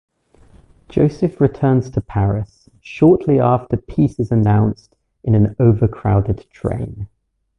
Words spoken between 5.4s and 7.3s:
over-crowded train.